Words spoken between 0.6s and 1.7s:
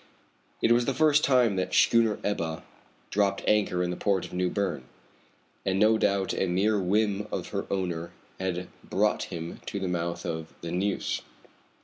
It was the first time that